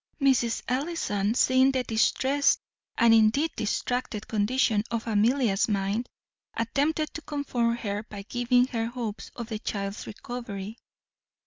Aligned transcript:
Mrs. 0.19 0.63
Ellison, 0.67 1.35
seeing 1.35 1.69
the 1.73 1.83
distrest, 1.83 2.57
and 2.97 3.13
indeed 3.13 3.51
distracted, 3.55 4.27
condition 4.27 4.83
of 4.89 5.05
Amelia's 5.05 5.69
mind, 5.69 6.09
attempted 6.57 7.13
to 7.13 7.21
comfort 7.21 7.75
her 7.81 8.01
by 8.01 8.23
giving 8.23 8.65
her 8.69 8.87
hopes 8.87 9.29
of 9.35 9.49
the 9.49 9.59
child's 9.59 10.07
recovery. 10.07 10.79